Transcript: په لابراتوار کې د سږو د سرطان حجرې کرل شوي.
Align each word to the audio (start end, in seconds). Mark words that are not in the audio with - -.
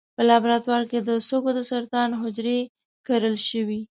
په 0.17 0.21
لابراتوار 0.29 0.83
کې 0.91 0.99
د 1.07 1.09
سږو 1.27 1.51
د 1.55 1.59
سرطان 1.71 2.09
حجرې 2.21 2.59
کرل 3.07 3.35
شوي. 3.49 3.81